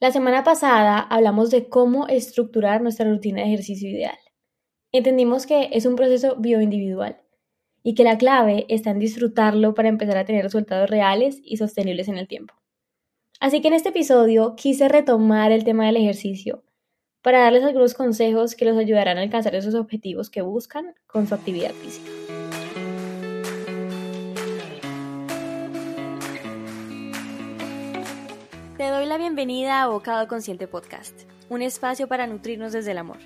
La 0.00 0.12
semana 0.12 0.44
pasada 0.44 1.00
hablamos 1.00 1.50
de 1.50 1.68
cómo 1.68 2.06
estructurar 2.06 2.80
nuestra 2.82 3.10
rutina 3.10 3.40
de 3.40 3.48
ejercicio 3.48 3.90
ideal. 3.90 4.16
Entendimos 4.92 5.44
que 5.44 5.70
es 5.72 5.86
un 5.86 5.96
proceso 5.96 6.36
bioindividual 6.36 7.20
y 7.82 7.94
que 7.94 8.04
la 8.04 8.16
clave 8.16 8.64
está 8.68 8.90
en 8.90 9.00
disfrutarlo 9.00 9.74
para 9.74 9.88
empezar 9.88 10.16
a 10.16 10.24
tener 10.24 10.44
resultados 10.44 10.88
reales 10.88 11.40
y 11.42 11.56
sostenibles 11.56 12.06
en 12.06 12.16
el 12.16 12.28
tiempo. 12.28 12.54
Así 13.40 13.60
que 13.60 13.68
en 13.68 13.74
este 13.74 13.88
episodio 13.88 14.54
quise 14.54 14.88
retomar 14.88 15.50
el 15.50 15.64
tema 15.64 15.86
del 15.86 15.96
ejercicio 15.96 16.62
para 17.20 17.40
darles 17.40 17.64
algunos 17.64 17.94
consejos 17.94 18.54
que 18.54 18.66
los 18.66 18.76
ayudarán 18.78 19.18
a 19.18 19.22
alcanzar 19.22 19.56
esos 19.56 19.74
objetivos 19.74 20.30
que 20.30 20.42
buscan 20.42 20.94
con 21.08 21.26
su 21.26 21.34
actividad 21.34 21.72
física. 21.72 22.27
La 29.08 29.16
bienvenida 29.16 29.82
a 29.82 29.88
Bocado 29.88 30.28
Consciente 30.28 30.68
Podcast, 30.68 31.22
un 31.48 31.62
espacio 31.62 32.08
para 32.08 32.26
nutrirnos 32.26 32.74
desde 32.74 32.90
el 32.90 32.98
amor. 32.98 33.16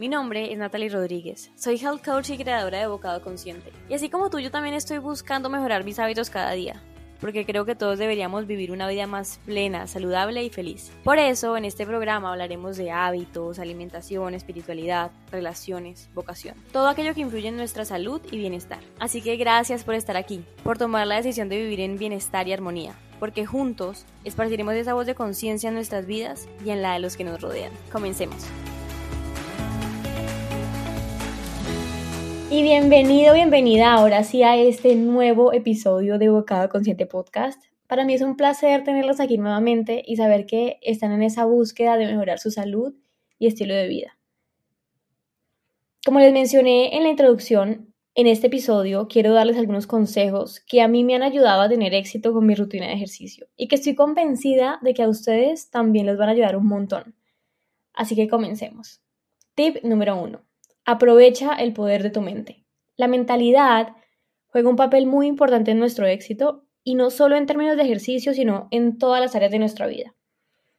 Mi 0.00 0.08
nombre 0.08 0.52
es 0.52 0.58
Natalie 0.58 0.88
Rodríguez, 0.88 1.52
soy 1.54 1.76
health 1.76 2.04
coach 2.04 2.30
y 2.30 2.36
creadora 2.36 2.80
de 2.80 2.88
Bocado 2.88 3.22
Consciente. 3.22 3.72
Y 3.88 3.94
así 3.94 4.10
como 4.10 4.28
tú, 4.28 4.40
yo 4.40 4.50
también 4.50 4.74
estoy 4.74 4.98
buscando 4.98 5.48
mejorar 5.48 5.84
mis 5.84 6.00
hábitos 6.00 6.30
cada 6.30 6.50
día, 6.50 6.82
porque 7.20 7.46
creo 7.46 7.64
que 7.64 7.76
todos 7.76 7.96
deberíamos 7.96 8.48
vivir 8.48 8.72
una 8.72 8.88
vida 8.88 9.06
más 9.06 9.38
plena, 9.46 9.86
saludable 9.86 10.42
y 10.42 10.50
feliz. 10.50 10.90
Por 11.04 11.18
eso, 11.18 11.56
en 11.56 11.64
este 11.64 11.86
programa 11.86 12.32
hablaremos 12.32 12.76
de 12.76 12.90
hábitos, 12.90 13.60
alimentación, 13.60 14.34
espiritualidad, 14.34 15.12
relaciones, 15.30 16.10
vocación, 16.12 16.56
todo 16.72 16.88
aquello 16.88 17.14
que 17.14 17.20
influye 17.20 17.46
en 17.46 17.56
nuestra 17.56 17.84
salud 17.84 18.20
y 18.32 18.38
bienestar. 18.38 18.80
Así 18.98 19.22
que 19.22 19.36
gracias 19.36 19.84
por 19.84 19.94
estar 19.94 20.16
aquí, 20.16 20.44
por 20.64 20.76
tomar 20.76 21.06
la 21.06 21.18
decisión 21.18 21.48
de 21.48 21.62
vivir 21.62 21.78
en 21.78 21.98
bienestar 21.98 22.48
y 22.48 22.52
armonía 22.52 22.96
porque 23.20 23.46
juntos 23.46 24.06
esparciremos 24.24 24.74
esa 24.74 24.94
voz 24.94 25.06
de 25.06 25.14
conciencia 25.14 25.68
en 25.68 25.74
nuestras 25.74 26.06
vidas 26.06 26.48
y 26.64 26.70
en 26.70 26.82
la 26.82 26.94
de 26.94 27.00
los 27.00 27.16
que 27.16 27.22
nos 27.22 27.40
rodean. 27.40 27.70
Comencemos. 27.92 28.44
Y 32.50 32.62
bienvenido, 32.62 33.34
bienvenida 33.34 33.92
ahora 33.92 34.24
sí 34.24 34.42
a 34.42 34.56
este 34.56 34.96
nuevo 34.96 35.52
episodio 35.52 36.18
de 36.18 36.30
Bocado 36.30 36.68
Consciente 36.68 37.06
Podcast. 37.06 37.62
Para 37.86 38.04
mí 38.04 38.14
es 38.14 38.22
un 38.22 38.36
placer 38.36 38.82
tenerlos 38.82 39.20
aquí 39.20 39.38
nuevamente 39.38 40.02
y 40.04 40.16
saber 40.16 40.46
que 40.46 40.78
están 40.82 41.12
en 41.12 41.22
esa 41.22 41.44
búsqueda 41.44 41.96
de 41.96 42.06
mejorar 42.06 42.40
su 42.40 42.50
salud 42.50 42.94
y 43.38 43.46
estilo 43.46 43.74
de 43.74 43.86
vida. 43.86 44.18
Como 46.04 46.18
les 46.18 46.32
mencioné 46.32 46.96
en 46.96 47.02
la 47.04 47.10
introducción, 47.10 47.89
en 48.14 48.26
este 48.26 48.48
episodio 48.48 49.06
quiero 49.08 49.32
darles 49.32 49.56
algunos 49.56 49.86
consejos 49.86 50.60
que 50.60 50.82
a 50.82 50.88
mí 50.88 51.04
me 51.04 51.14
han 51.14 51.22
ayudado 51.22 51.62
a 51.62 51.68
tener 51.68 51.94
éxito 51.94 52.32
con 52.32 52.44
mi 52.44 52.54
rutina 52.54 52.86
de 52.88 52.94
ejercicio 52.94 53.46
y 53.56 53.68
que 53.68 53.76
estoy 53.76 53.94
convencida 53.94 54.78
de 54.82 54.94
que 54.94 55.02
a 55.02 55.08
ustedes 55.08 55.70
también 55.70 56.06
les 56.06 56.18
van 56.18 56.28
a 56.28 56.32
ayudar 56.32 56.56
un 56.56 56.66
montón. 56.66 57.14
Así 57.94 58.16
que 58.16 58.28
comencemos. 58.28 59.00
Tip 59.54 59.84
número 59.84 60.20
uno. 60.20 60.42
Aprovecha 60.84 61.54
el 61.54 61.72
poder 61.72 62.02
de 62.02 62.10
tu 62.10 62.20
mente. 62.20 62.64
La 62.96 63.06
mentalidad 63.06 63.94
juega 64.46 64.68
un 64.68 64.76
papel 64.76 65.06
muy 65.06 65.26
importante 65.26 65.70
en 65.70 65.78
nuestro 65.78 66.06
éxito 66.06 66.64
y 66.82 66.96
no 66.96 67.10
solo 67.10 67.36
en 67.36 67.46
términos 67.46 67.76
de 67.76 67.84
ejercicio, 67.84 68.34
sino 68.34 68.66
en 68.70 68.98
todas 68.98 69.20
las 69.20 69.36
áreas 69.36 69.52
de 69.52 69.58
nuestra 69.60 69.86
vida. 69.86 70.14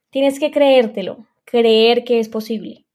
Tienes 0.10 0.40
que 0.40 0.52
creértelo, 0.52 1.26
creer 1.46 2.04
que 2.04 2.20
es 2.20 2.28
posible. 2.28 2.86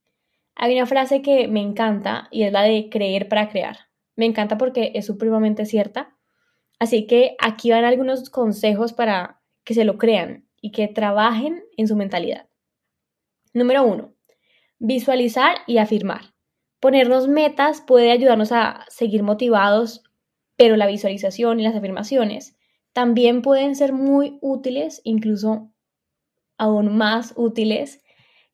Hay 0.55 0.75
una 0.75 0.87
frase 0.87 1.23
que 1.23 1.49
me 1.49 1.61
encanta 1.61 2.29
y 2.31 2.43
es 2.43 2.53
la 2.53 2.63
de 2.63 2.89
creer 2.91 3.29
para 3.29 3.49
crear. 3.49 3.86
Me 4.17 4.25
encanta 4.25 4.59
porque 4.59 4.93
es 4.95 5.07
supremamente 5.07 5.67
cierta. 5.67 6.17
Así 6.79 7.07
que 7.07 7.37
aquí 7.39 7.71
van 7.71 7.85
algunos 7.85 8.29
consejos 8.31 8.93
para 8.93 9.41
que 9.65 9.75
se 9.75 9.85
lo 9.85 9.99
crean 9.99 10.49
y 10.61 10.73
que 10.73 10.89
trabajen 10.89 11.65
en 11.77 11.87
su 11.87 11.97
mentalidad. 11.97 12.49
Número 13.53 13.85
uno, 13.85 14.15
visualizar 14.79 15.57
y 15.67 15.79
afirmar. 15.79 16.35
Ponernos 16.81 17.29
metas 17.29 17.81
puede 17.81 18.11
ayudarnos 18.11 18.53
a 18.53 18.85
seguir 18.89 19.23
motivados, 19.23 20.03
pero 20.57 20.77
la 20.77 20.87
visualización 20.87 21.61
y 21.61 21.63
las 21.63 21.75
afirmaciones 21.75 22.57
también 22.93 23.43
pueden 23.43 23.77
ser 23.77 23.93
muy 23.93 24.39
útiles, 24.41 25.01
incluso 25.05 25.71
aún 26.59 26.97
más 26.97 27.35
útiles 27.37 28.03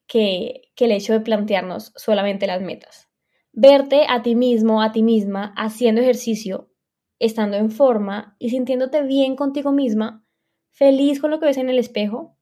que, 0.07 0.63
que 0.75 0.87
el 0.87 0.93
hecho 0.93 1.13
de 1.13 1.21
plantearnos 1.21 1.93
solamente 1.97 2.47
las 2.47 2.61
metas. 2.61 3.12
Verte 3.55 4.07
a 4.09 4.23
ti 4.23 4.35
mismo, 4.35 4.81
a 4.81 4.93
ti 4.93 5.03
misma, 5.03 5.53
haciendo 5.59 6.01
ejercicio, 6.01 6.71
estando 7.19 7.59
en 7.59 7.71
forma 7.71 8.35
y 8.39 8.49
sintiéndote 8.49 9.03
bien 9.03 9.37
contigo 9.37 9.73
misma, 9.73 10.25
feliz 10.71 11.21
con 11.21 11.31
lo 11.31 11.39
que 11.39 11.47
ves 11.47 11.59
en 11.59 11.69
el 11.69 11.79
espejo, 11.79 12.35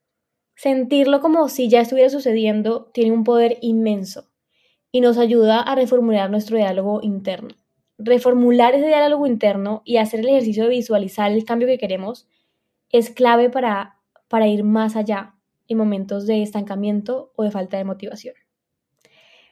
sentirlo 0.55 1.21
como 1.21 1.49
si 1.49 1.69
ya 1.69 1.81
estuviera 1.81 2.11
sucediendo, 2.11 2.91
tiene 2.95 3.11
un 3.11 3.25
poder 3.25 3.59
inmenso 3.61 4.31
y 4.93 5.01
nos 5.01 5.19
ayuda 5.19 5.61
a 5.61 5.75
reformular 5.75 6.31
nuestro 6.31 6.57
diálogo 6.57 7.01
interno. 7.03 7.57
Reformular 7.99 8.77
ese 8.77 8.87
diálogo 8.87 9.27
interno 9.27 9.83
y 9.85 9.97
hacer 9.97 10.21
el 10.21 10.29
ejercicio 10.29 10.63
de 10.63 10.71
visualizar 10.71 11.33
el 11.33 11.45
cambio 11.45 11.67
que 11.67 11.79
queremos 11.79 12.29
es 12.89 13.11
clave 13.11 13.51
para, 13.51 13.99
para 14.29 14.47
ir 14.47 14.63
más 14.63 14.95
allá 14.95 15.35
en 15.67 15.77
momentos 15.77 16.27
de 16.27 16.43
estancamiento 16.43 17.33
o 17.35 17.43
de 17.43 17.51
falta 17.51 17.77
de 17.79 17.85
motivación. 17.85 18.35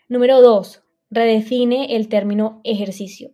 Número 0.08 0.40
dos, 0.40 0.84
redefine 1.10 1.96
el 1.96 2.08
término 2.08 2.60
ejercicio. 2.64 3.30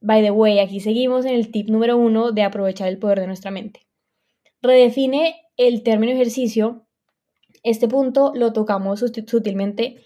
By 0.00 0.22
the 0.22 0.30
way, 0.30 0.60
aquí 0.60 0.80
seguimos 0.80 1.24
en 1.24 1.34
el 1.34 1.50
tip 1.50 1.68
número 1.68 1.96
uno 1.96 2.32
de 2.32 2.42
aprovechar 2.42 2.88
el 2.88 2.98
poder 2.98 3.20
de 3.20 3.26
nuestra 3.26 3.50
mente. 3.50 3.86
Redefine 4.62 5.36
el 5.56 5.82
término 5.82 6.12
ejercicio. 6.12 6.86
Este 7.62 7.88
punto 7.88 8.32
lo 8.34 8.52
tocamos 8.52 9.00
sutilmente 9.00 10.04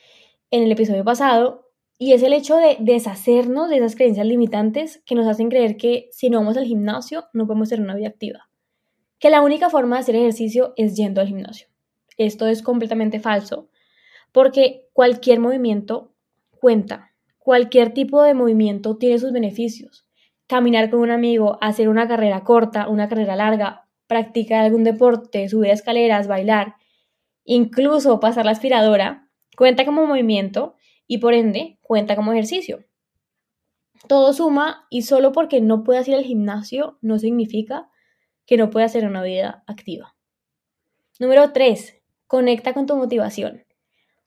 en 0.50 0.62
el 0.62 0.72
episodio 0.72 1.04
pasado 1.04 1.70
y 1.98 2.14
es 2.14 2.22
el 2.22 2.32
hecho 2.32 2.56
de 2.56 2.76
deshacernos 2.80 3.68
de 3.68 3.76
esas 3.76 3.94
creencias 3.94 4.26
limitantes 4.26 5.02
que 5.04 5.14
nos 5.14 5.26
hacen 5.26 5.50
creer 5.50 5.76
que 5.76 6.08
si 6.10 6.30
no 6.30 6.38
vamos 6.38 6.56
al 6.56 6.64
gimnasio 6.64 7.26
no 7.32 7.46
podemos 7.46 7.68
tener 7.68 7.84
una 7.84 7.94
vida 7.94 8.08
activa. 8.08 8.48
Que 9.18 9.30
la 9.30 9.42
única 9.42 9.70
forma 9.70 9.96
de 9.96 10.00
hacer 10.00 10.16
ejercicio 10.16 10.72
es 10.76 10.96
yendo 10.96 11.20
al 11.20 11.28
gimnasio. 11.28 11.68
Esto 12.16 12.48
es 12.48 12.62
completamente 12.62 13.20
falso 13.20 13.68
porque 14.32 14.88
cualquier 14.94 15.38
movimiento 15.38 16.14
cuenta 16.58 17.11
cualquier 17.42 17.92
tipo 17.92 18.22
de 18.22 18.34
movimiento 18.34 18.96
tiene 18.96 19.18
sus 19.18 19.32
beneficios. 19.32 20.06
Caminar 20.46 20.90
con 20.90 21.00
un 21.00 21.10
amigo, 21.10 21.58
hacer 21.60 21.88
una 21.88 22.06
carrera 22.06 22.44
corta, 22.44 22.88
una 22.88 23.08
carrera 23.08 23.34
larga, 23.34 23.88
practicar 24.06 24.64
algún 24.64 24.84
deporte, 24.84 25.48
subir 25.48 25.70
escaleras, 25.70 26.28
bailar, 26.28 26.76
incluso 27.44 28.20
pasar 28.20 28.44
la 28.44 28.52
aspiradora, 28.52 29.28
cuenta 29.56 29.84
como 29.84 30.06
movimiento 30.06 30.76
y 31.08 31.18
por 31.18 31.34
ende 31.34 31.78
cuenta 31.82 32.14
como 32.14 32.32
ejercicio. 32.32 32.84
Todo 34.06 34.32
suma 34.32 34.86
y 34.88 35.02
solo 35.02 35.32
porque 35.32 35.60
no 35.60 35.82
puedas 35.82 36.06
ir 36.06 36.14
al 36.14 36.24
gimnasio 36.24 36.98
no 37.00 37.18
significa 37.18 37.90
que 38.46 38.56
no 38.56 38.70
puedas 38.70 38.92
hacer 38.92 39.06
una 39.06 39.22
vida 39.22 39.64
activa. 39.66 40.14
Número 41.18 41.52
3. 41.52 42.02
Conecta 42.26 42.72
con 42.72 42.86
tu 42.86 42.96
motivación. 42.96 43.64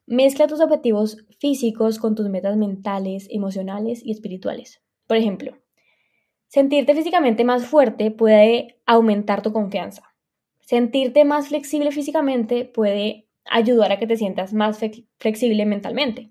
Mezcla 0.08 0.46
tus 0.46 0.60
objetivos 0.60 1.26
físicos 1.40 1.98
con 1.98 2.14
tus 2.14 2.28
metas 2.28 2.56
mentales, 2.56 3.26
emocionales 3.28 4.04
y 4.04 4.12
espirituales. 4.12 4.80
Por 5.08 5.16
ejemplo, 5.16 5.58
sentirte 6.46 6.94
físicamente 6.94 7.42
más 7.42 7.66
fuerte 7.66 8.12
puede 8.12 8.78
aumentar 8.86 9.42
tu 9.42 9.52
confianza. 9.52 10.14
Sentirte 10.60 11.24
más 11.24 11.48
flexible 11.48 11.90
físicamente 11.90 12.64
puede 12.64 13.26
ayudar 13.44 13.90
a 13.90 13.98
que 13.98 14.06
te 14.06 14.16
sientas 14.16 14.52
más 14.52 14.78
flexible 15.18 15.66
mentalmente. 15.66 16.30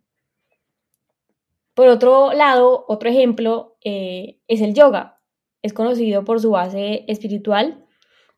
Por 1.74 1.90
otro 1.90 2.32
lado, 2.32 2.86
otro 2.88 3.10
ejemplo 3.10 3.76
eh, 3.84 4.40
es 4.48 4.62
el 4.62 4.74
yoga. 4.74 5.20
Es 5.62 5.74
conocido 5.74 6.24
por 6.24 6.40
su 6.40 6.52
base 6.52 7.04
espiritual 7.10 7.86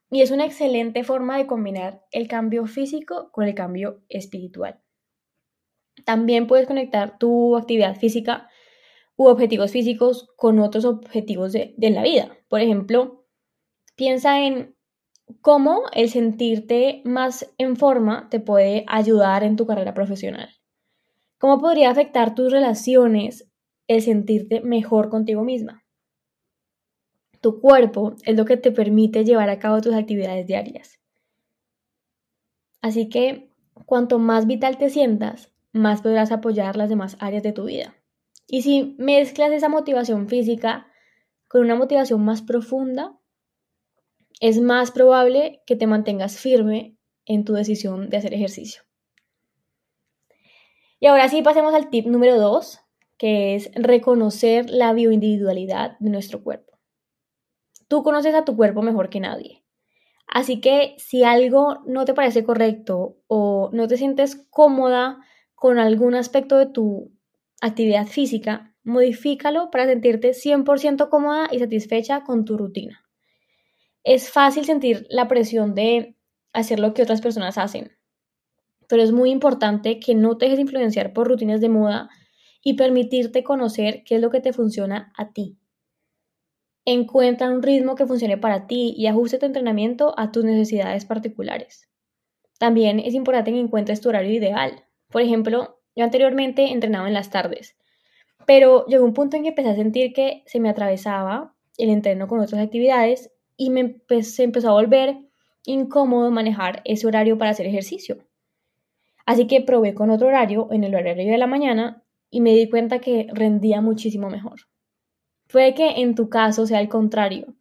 y 0.10 0.22
es 0.22 0.32
una 0.32 0.46
excelente 0.46 1.04
forma 1.04 1.38
de 1.38 1.46
combinar 1.46 2.04
el 2.12 2.28
cambio 2.28 2.66
físico 2.66 3.30
con 3.32 3.46
el 3.46 3.54
cambio 3.54 4.02
espiritual. 4.10 4.82
También 6.08 6.48
puedes 6.48 6.68
conectar 6.68 7.18
tu 7.18 7.58
actividad 7.58 7.98
física 7.98 8.48
u 9.18 9.28
objetivos 9.28 9.72
físicos 9.72 10.30
con 10.38 10.58
otros 10.60 10.86
objetivos 10.86 11.52
de, 11.52 11.76
la 11.78 12.02
vida. 12.02 12.38
Por 12.48 12.62
ejemplo, 12.62 13.26
piensa 13.98 14.40
en 14.40 14.74
cómo 15.42 15.82
el 15.92 16.08
sentirte 16.08 17.02
más 17.04 17.54
en 17.58 17.76
forma 17.76 18.30
te 18.30 18.40
puede 18.40 18.86
ayudar 18.88 19.44
en 19.44 19.58
tu 19.58 19.68
carrera 19.68 19.94
profesional. 19.94 20.48
¿Cómo 21.40 21.60
podría 21.60 21.90
afectar 21.90 22.36
tus 22.36 22.54
relaciones 22.54 23.52
el 23.90 24.02
sentirte 24.02 24.62
mejor 24.62 25.10
contigo 25.10 25.44
misma? 25.44 25.84
Tu 27.42 27.60
cuerpo 27.60 28.16
es 28.24 28.38
lo 28.38 28.46
que 28.46 28.56
te 28.56 28.72
permite 28.72 29.26
llevar 29.26 29.50
a 29.50 29.60
cabo 29.60 29.82
tus 29.82 29.94
actividades 29.94 30.48
diarias. 30.48 31.02
Así 32.82 33.10
que 33.10 33.52
cuanto 33.86 34.20
más 34.20 34.48
vital 34.48 34.78
te 34.78 34.90
sientas, 34.90 35.52
más 35.78 36.02
podrás 36.02 36.32
apoyar 36.32 36.76
las 36.76 36.90
demás 36.90 37.18
áreas 37.20 37.44
de 37.44 37.54
tu 37.54 37.66
vida. 37.66 37.96
Y 38.48 38.62
si 38.62 38.96
mezclas 38.98 39.52
esa 39.52 39.70
motivación 39.70 40.28
física 40.30 40.88
con 41.48 41.62
una 41.62 41.76
motivación 41.76 42.24
más 42.24 42.42
profunda, 42.42 43.18
es 44.40 44.60
más 44.60 44.92
probable 44.92 45.62
que 45.66 45.76
te 45.76 45.88
mantengas 45.88 46.38
firme 46.38 46.98
en 47.26 47.44
tu 47.44 47.54
decisión 47.54 48.10
de 48.10 48.18
hacer 48.18 48.34
ejercicio. 48.34 48.84
Y 51.00 51.08
ahora 51.08 51.30
sí 51.30 51.42
pasemos 51.42 51.74
al 51.74 51.90
tip 51.90 52.08
número 52.08 52.40
dos, 52.40 52.80
que 53.18 53.56
es 53.56 53.72
reconocer 53.76 54.70
la 54.70 54.94
bioindividualidad 54.94 55.98
de 56.00 56.10
nuestro 56.10 56.44
cuerpo. 56.44 56.80
Tú 57.88 58.04
conoces 58.04 58.34
a 58.36 58.46
tu 58.46 58.56
cuerpo 58.56 58.82
mejor 58.82 59.10
que 59.10 59.20
nadie. 59.20 59.64
Así 60.28 60.60
que 60.60 60.96
si 60.98 61.24
algo 61.24 61.80
no 61.86 62.06
te 62.06 62.14
parece 62.14 62.44
correcto 62.44 63.18
o 63.28 63.70
no 63.72 63.88
te 63.88 63.98
sientes 63.98 64.46
cómoda 64.50 65.20
con 65.58 65.80
algún 65.80 66.14
aspecto 66.14 66.56
de 66.56 66.68
tu 66.68 67.12
actividad 67.62 68.06
física, 68.06 68.76
modifícalo 68.84 69.72
para 69.72 69.88
sentirte 69.88 70.36
100% 70.36 71.10
cómoda 71.10 71.48
y 71.52 71.58
satisfecha 71.58 72.24
con 72.24 72.46
tu 72.46 72.60
rutina. 72.60 73.04
Es 74.04 74.30
fácil 74.30 74.66
sentir 74.66 75.08
la 75.10 75.28
presión 75.28 75.74
de 75.74 76.16
hacer 76.54 76.80
lo 76.80 76.94
que 76.94 77.02
otras 77.02 77.22
personas 77.22 77.58
hacen, 77.58 77.92
pero 78.88 79.02
es 79.02 79.12
muy 79.12 79.32
importante 79.32 80.00
que 80.00 80.14
no 80.14 80.38
te 80.38 80.46
dejes 80.46 80.60
influenciar 80.60 81.12
por 81.12 81.28
rutinas 81.28 81.60
de 81.60 81.70
moda 81.70 82.12
y 82.64 82.76
permitirte 82.76 83.44
conocer 83.44 84.04
qué 84.06 84.18
es 84.18 84.22
lo 84.22 84.30
que 84.30 84.42
te 84.42 84.54
funciona 84.54 85.12
a 85.18 85.34
ti. 85.34 85.58
Encuentra 86.86 87.50
un 87.50 87.64
ritmo 87.64 87.96
que 87.96 88.06
funcione 88.06 88.38
para 88.38 88.68
ti 88.68 88.94
y 88.96 89.08
ajuste 89.08 89.40
tu 89.40 89.48
entrenamiento 89.48 90.14
a 90.20 90.32
tus 90.32 90.44
necesidades 90.44 91.06
particulares. 91.06 91.90
También 92.60 93.00
es 93.00 93.16
importante 93.16 93.52
que 93.52 93.60
encuentres 93.60 94.02
tu 94.02 94.10
horario 94.10 94.32
ideal. 94.32 94.87
Por 95.18 95.24
ejemplo, 95.24 95.80
yo 95.96 96.04
anteriormente 96.04 96.72
entrenaba 96.72 97.08
en 97.08 97.16
las 97.16 97.32
tardes, 97.32 97.76
pero 98.46 98.86
llegó 98.86 99.04
un 99.04 99.16
punto 99.16 99.36
en 99.36 99.42
que 99.42 99.50
empecé 99.50 99.70
a 99.70 99.76
sentir 99.76 100.14
que 100.14 100.44
se 100.46 100.60
me 100.60 100.70
atravesaba 100.70 101.56
el 101.80 101.90
entreno 101.90 102.28
con 102.28 102.40
otras 102.40 102.62
actividades 102.62 103.32
y 103.56 103.72
me 103.72 104.00
se 104.22 104.44
empezó 104.44 104.70
a 104.70 104.74
volver 104.74 105.18
incómodo 105.66 106.30
manejar 106.30 106.84
ese 106.86 107.08
horario 107.08 107.40
para 107.40 107.50
hacer 107.50 107.66
ejercicio. 107.66 108.28
Así 109.26 109.48
que 109.48 109.62
probé 109.62 109.96
con 109.96 110.12
otro 110.12 110.28
horario, 110.28 110.68
en 110.70 110.84
el 110.84 110.94
horario 110.94 111.32
de 111.32 111.38
la 111.40 111.48
mañana, 111.48 112.04
y 112.30 112.42
me 112.42 112.54
di 112.54 112.70
cuenta 112.70 113.00
que 113.00 113.26
rendía 113.34 113.82
muchísimo 113.82 114.30
mejor. 114.30 114.68
Puede 115.52 115.74
que 115.74 116.00
en 116.00 116.14
tu 116.14 116.30
caso 116.30 116.68
sea 116.68 116.80
el 116.80 116.90
contrario, 116.90 117.56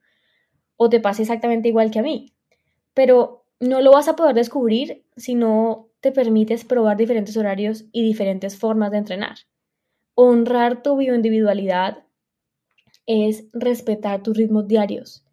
o 0.77 0.91
te 0.91 1.01
pase 1.01 1.23
exactamente 1.23 1.69
igual 1.69 1.91
que 1.91 2.01
a 2.01 2.03
mí, 2.03 2.35
pero 2.93 3.47
no 3.61 3.81
lo 3.81 3.93
vas 3.93 4.09
a 4.09 4.15
poder 4.15 4.35
descubrir 4.35 5.07
si 5.17 5.35
no 5.35 5.89
te 6.07 6.13
permites 6.13 6.65
probar 6.65 6.97
diferentes 6.97 7.37
horarios 7.37 7.87
y 7.91 8.05
diferentes 8.05 8.57
formas 8.57 8.93
de 8.93 8.99
entrenar. 8.99 9.39
Honrar 10.15 10.81
tu 10.85 10.97
bioindividualidad 10.97 12.05
es 13.07 13.49
respetar 13.53 14.23
tus 14.23 14.37
ritmos 14.37 14.69
diarios. 14.69 15.27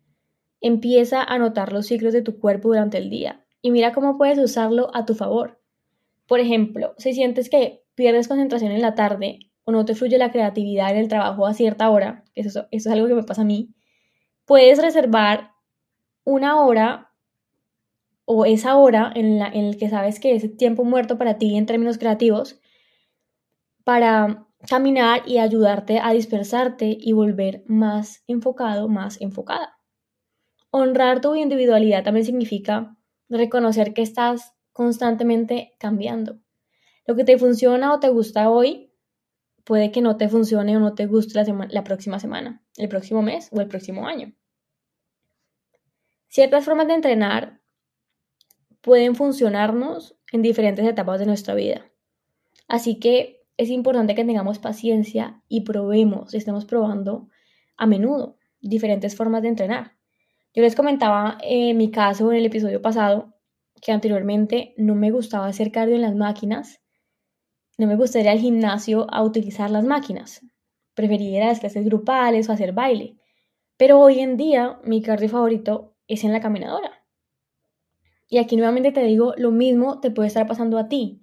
Empieza 0.62 1.22
a 1.22 1.38
notar 1.38 1.72
los 1.72 1.86
ciclos 1.86 2.12
de 2.12 2.24
tu 2.24 2.40
cuerpo 2.40 2.70
durante 2.70 2.98
el 2.98 3.12
día 3.12 3.46
y 3.62 3.70
mira 3.70 3.94
cómo 3.94 4.18
puedes 4.18 4.40
usarlo 4.40 4.90
a 4.96 5.06
tu 5.06 5.14
favor. 5.14 5.62
Por 6.26 6.40
ejemplo, 6.40 6.96
si 6.98 7.14
sientes 7.14 7.52
que 7.52 7.86
pierdes 7.94 8.28
concentración 8.28 8.72
en 8.72 8.82
la 8.82 8.96
tarde 8.96 9.52
o 9.66 9.72
no 9.72 9.86
te 9.86 9.94
fluye 9.94 10.18
la 10.18 10.32
creatividad 10.32 10.90
en 10.90 10.98
el 10.98 11.08
trabajo 11.08 11.46
a 11.46 11.54
cierta 11.54 11.88
hora, 11.92 12.24
eso, 12.34 12.66
eso 12.72 12.90
es 12.90 12.96
algo 12.96 13.08
que 13.08 13.14
me 13.14 13.24
pasa 13.24 13.44
a 13.44 13.46
mí, 13.46 13.76
puedes 14.46 14.82
reservar 14.82 15.52
una 16.24 16.66
hora 16.66 17.13
o 18.26 18.46
esa 18.46 18.78
hora 18.78 19.12
en 19.16 19.40
la 19.40 19.48
en 19.48 19.66
el 19.66 19.78
que 19.78 19.90
sabes 19.90 20.20
que 20.20 20.36
es 20.36 20.58
tiempo 20.58 20.84
muerto 20.84 21.18
para 21.18 21.38
ti 21.38 21.56
en 21.56 21.66
términos 21.66 21.98
creativos 21.98 22.60
para 23.84 24.48
caminar 24.68 25.24
y 25.26 25.40
ayudarte 25.40 26.00
a 26.00 26.12
dispersarte 26.12 26.98
y 27.00 27.12
volver 27.12 27.64
más 27.68 28.24
enfocado, 28.28 28.88
más 28.88 29.20
enfocada. 29.20 29.78
Honrar 30.70 31.22
tu 31.22 31.36
individualidad 31.36 32.04
también 32.04 32.26
significa 32.26 32.96
reconocer 33.30 33.94
que 33.94 34.02
estás 34.02 34.54
constantemente 34.72 35.74
cambiando. 35.80 36.40
Lo 37.06 37.16
que 37.16 37.26
te 37.26 37.38
funciona 37.38 37.94
o 37.94 38.00
te 38.00 38.10
gusta 38.10 38.50
hoy 38.50 38.94
puede 39.66 39.92
que 39.92 40.02
no 40.02 40.18
te 40.18 40.30
funcione 40.30 40.78
o 40.78 40.80
no 40.80 40.96
te 40.96 41.06
guste 41.06 41.42
la, 41.42 41.68
la 41.70 41.84
próxima 41.84 42.20
semana, 42.20 42.64
el 42.78 42.88
próximo 42.88 43.22
mes 43.22 43.50
o 43.52 43.60
el 43.60 43.68
próximo 43.68 44.08
año. 44.08 44.34
Ciertas 46.30 46.66
formas 46.66 46.88
de 46.88 46.94
entrenar 46.96 47.63
pueden 48.84 49.16
funcionarnos 49.16 50.16
en 50.32 50.44
diferentes 50.44 50.86
etapas 50.86 51.20
de 51.20 51.26
nuestra 51.26 51.56
vida. 51.56 51.92
Así 52.68 53.00
que 53.00 53.42
es 53.58 53.70
importante 53.70 54.14
que 54.14 54.24
tengamos 54.24 54.60
paciencia 54.60 55.42
y 55.48 55.62
probemos, 55.62 56.36
estemos 56.36 56.66
probando 56.66 57.30
a 57.76 57.88
menudo 57.88 58.38
diferentes 58.62 59.16
formas 59.16 59.42
de 59.42 59.48
entrenar. 59.48 59.94
Yo 60.54 60.62
les 60.62 60.76
comentaba 60.76 61.40
en 61.42 61.76
mi 61.78 61.90
caso 61.90 62.32
en 62.32 62.38
el 62.38 62.46
episodio 62.46 62.80
pasado 62.80 63.34
que 63.82 63.92
anteriormente 63.92 64.76
no 64.78 64.94
me 64.94 65.10
gustaba 65.10 65.48
hacer 65.48 65.72
cardio 65.72 65.96
en 65.96 66.04
las 66.04 66.16
máquinas 66.16 66.84
no 67.76 67.88
me 67.88 67.96
gustaría 67.96 68.32
ir 68.32 68.38
al 68.38 68.40
gimnasio 68.40 69.08
a 69.10 69.24
utilizar 69.24 69.72
las 69.72 69.84
máquinas. 69.84 70.46
Preferiría 70.94 71.48
las 71.48 71.60
clases 71.60 71.86
grupales 71.86 72.48
o 72.48 72.52
hacer 72.52 72.72
baile. 72.72 73.18
Pero 73.78 74.00
hoy 74.00 74.20
en 74.20 74.38
día 74.38 74.80
mi 74.84 75.02
cardio 75.02 75.30
favorito 75.30 75.96
es 76.08 76.24
en 76.24 76.34
la 76.34 76.40
caminadora. 76.40 77.03
Y 78.34 78.40
aquí 78.40 78.56
nuevamente 78.56 78.92
te 78.92 79.04
digo, 79.04 79.36
lo 79.38 79.52
mismo 79.52 80.00
te 80.00 80.10
puede 80.10 80.28
estar 80.28 80.48
pasando 80.48 80.80
a 80.80 80.88
ti. 80.88 81.22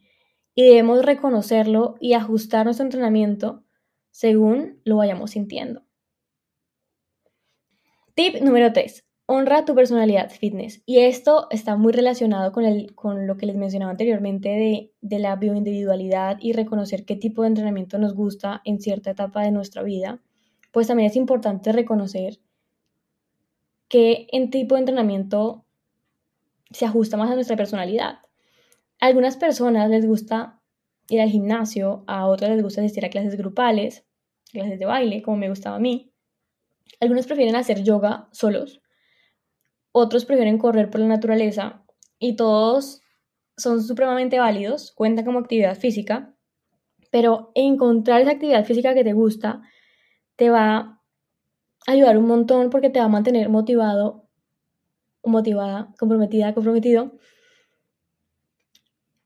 Y 0.55 0.63
debemos 0.63 1.05
reconocerlo 1.05 1.97
y 1.99 2.13
ajustar 2.13 2.67
nuestro 2.67 2.87
entrenamiento 2.87 3.65
según 4.11 4.81
lo 4.85 4.99
vayamos 4.99 5.33
sintiendo. 5.33 5.83
Tip 8.15 8.41
número 8.43 8.73
3 8.73 9.05
honra 9.27 9.65
tu 9.65 9.75
personalidad 9.75 10.31
fitness. 10.31 10.83
Y 10.87 11.01
esto 11.01 11.49
está 11.51 11.77
muy 11.77 11.93
relacionado 11.93 12.53
con, 12.53 12.65
el, 12.65 12.95
con 12.95 13.27
lo 13.27 13.37
que 13.37 13.47
les 13.47 13.57
mencionaba 13.57 13.91
anteriormente 13.91 14.49
de, 14.49 14.93
de 15.01 15.19
la 15.19 15.35
bioindividualidad 15.35 16.39
y 16.41 16.53
reconocer 16.53 17.05
qué 17.05 17.17
tipo 17.17 17.43
de 17.43 17.49
entrenamiento 17.49 17.99
nos 17.99 18.15
gusta 18.15 18.61
en 18.65 18.81
cierta 18.81 19.11
etapa 19.11 19.43
de 19.43 19.51
nuestra 19.51 19.83
vida. 19.83 20.23
Pues 20.71 20.87
también 20.87 21.11
es 21.11 21.17
importante 21.17 21.73
reconocer 21.73 22.39
qué 23.89 24.29
en 24.31 24.51
tipo 24.51 24.77
de 24.77 24.83
entrenamiento 24.83 25.65
se 26.71 26.87
ajusta 26.87 27.17
más 27.17 27.31
a 27.31 27.35
nuestra 27.35 27.57
personalidad. 27.57 28.21
A 29.01 29.07
algunas 29.07 29.37
personas 29.37 29.91
les 29.91 30.07
gusta 30.07 30.61
ir 31.09 31.21
al 31.21 31.31
gimnasio, 31.31 32.05
a 32.07 32.27
otras 32.27 32.51
les 32.51 32.63
gusta 32.63 32.81
asistir 32.81 33.05
a 33.05 33.11
clases 33.11 33.37
grupales, 33.37 34.07
clases 34.53 34.79
de 34.79 34.87
baile, 34.87 35.23
como 35.23 35.37
me 35.37 35.49
gustaba 35.49 35.77
a 35.77 35.81
mí. 35.81 36.13
Algunos 37.01 37.27
prefieren 37.27 37.57
hacer 37.57 37.83
yoga 37.83 38.29
solos, 38.33 38.81
otros 39.93 40.25
prefieren 40.25 40.59
correr 40.59 40.91
por 40.91 41.01
la 41.01 41.09
naturaleza 41.09 41.85
y 42.19 42.37
todos 42.37 43.03
son 43.57 43.83
supremamente 43.83 44.39
válidos, 44.39 44.93
cuentan 44.93 45.25
como 45.25 45.41
actividad 45.41 45.77
física, 45.77 46.35
pero 47.11 47.51
encontrar 47.55 48.21
esa 48.21 48.33
actividad 48.33 48.65
física 48.65 48.95
que 48.95 49.05
te 49.05 49.13
gusta 49.13 49.63
te 50.37 50.51
va 50.51 50.77
a 50.77 51.03
ayudar 51.87 52.17
un 52.19 52.27
montón 52.27 52.71
porque 52.71 52.91
te 52.91 53.01
va 53.01 53.07
a 53.07 53.09
mantener 53.09 53.49
motivado, 53.49 54.30
motivada, 55.25 55.93
comprometida, 55.99 56.55
comprometido. 56.55 57.13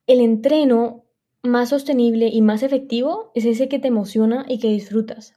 El 0.06 0.20
entreno 0.20 1.04
más 1.42 1.70
sostenible 1.70 2.28
y 2.28 2.42
más 2.42 2.62
efectivo 2.62 3.30
es 3.34 3.44
ese 3.44 3.68
que 3.68 3.78
te 3.78 3.88
emociona 3.88 4.46
y 4.48 4.58
que 4.58 4.68
disfrutas. 4.68 5.34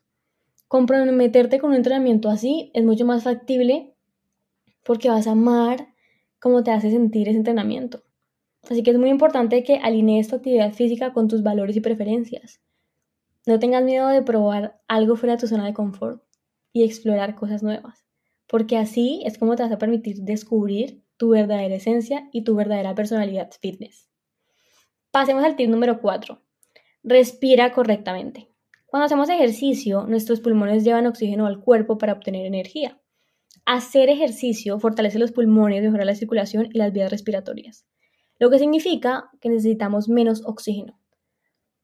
Comprometerte 0.68 1.60
con 1.60 1.72
un 1.72 1.76
entrenamiento 1.76 2.30
así 2.30 2.72
es 2.74 2.84
mucho 2.84 3.06
más 3.06 3.24
factible 3.24 3.94
porque 4.84 5.10
vas 5.10 5.28
a 5.28 5.32
amar 5.32 5.94
cómo 6.40 6.64
te 6.64 6.72
hace 6.72 6.92
sentir 6.92 7.28
ese 7.30 7.38
entrenamiento. 7.38 8.04
Así 8.70 8.84
que 8.84 8.92
es 8.92 8.98
muy 8.98 9.10
importante 9.10 9.64
que 9.64 9.76
alinees 9.76 10.28
tu 10.28 10.38
actividad 10.38 10.74
física 10.74 11.14
con 11.14 11.28
tus 11.28 11.44
valores 11.44 11.76
y 11.76 11.82
preferencias. 11.82 12.62
No 13.46 13.60
tengas 13.60 13.84
miedo 13.84 14.08
de 14.08 14.22
probar 14.22 14.82
algo 14.88 15.16
fuera 15.16 15.36
de 15.36 15.42
tu 15.42 15.48
zona 15.48 15.66
de 15.66 15.74
confort 15.74 16.22
y 16.74 16.84
explorar 16.84 17.36
cosas 17.36 17.64
nuevas, 17.64 18.07
porque 18.48 18.78
así 18.78 19.22
es 19.26 19.38
como 19.38 19.56
te 19.56 19.64
vas 19.64 19.72
a 19.72 19.78
permitir 19.78 20.22
descubrir 20.22 21.04
tu 21.18 21.30
verdadera 21.30 21.76
esencia 21.76 22.30
y 22.32 22.44
tu 22.44 22.56
verdadera 22.56 22.96
personalidad 22.96 23.52
fitness. 23.60 24.10
Pasemos 25.12 25.44
al 25.44 25.56
tip 25.56 25.70
número 25.70 26.00
4. 26.00 26.42
Respira 27.04 27.72
correctamente. 27.72 28.50
Cuando 28.86 29.06
hacemos 29.06 29.30
ejercicio, 29.30 30.06
nuestros 30.08 30.40
pulmones 30.40 30.84
llevan 30.84 31.08
oxígeno 31.08 31.46
al 31.46 31.60
cuerpo 31.60 31.98
para 31.98 32.14
obtener 32.14 32.46
energía. 32.46 33.02
Hacer 33.66 34.10
ejercicio 34.10 34.80
fortalece 34.80 35.20
los 35.20 35.34
pulmones, 35.34 35.84
mejora 35.84 36.06
la 36.06 36.16
circulación 36.16 36.70
y 36.72 36.78
las 36.78 36.94
vías 36.94 37.12
respiratorias, 37.12 37.86
lo 38.40 38.50
que 38.50 38.60
significa 38.60 39.30
que 39.42 39.50
necesitamos 39.50 40.08
menos 40.08 40.44
oxígeno. 40.46 40.98